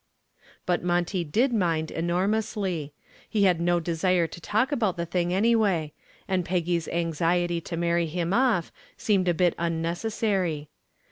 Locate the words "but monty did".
0.65-1.53